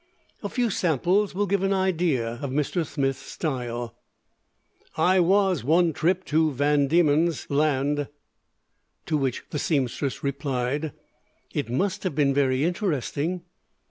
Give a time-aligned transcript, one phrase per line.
[0.41, 2.83] A few samples will give an idea of Mr.
[2.87, 3.95] Smith's style:
[4.97, 8.07] i was one trip to van demens land
[9.05, 10.93] To which the seamstress replied:
[11.53, 13.43] _It must have been very interesting.